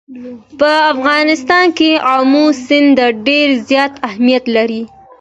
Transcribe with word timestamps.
په 0.59 0.71
افغانستان 0.93 1.65
کې 1.77 1.91
آمو 2.15 2.45
سیند 2.65 2.97
ډېر 3.27 3.47
زیات 3.69 3.93
اهمیت 4.09 4.43
لري. 4.55 4.81